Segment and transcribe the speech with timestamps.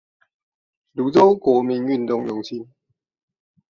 [0.95, 2.67] 蘆洲國民運動中心